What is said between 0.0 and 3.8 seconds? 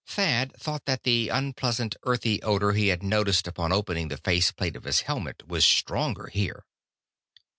Thad thought that the unpleasant earthy odor he had noticed upon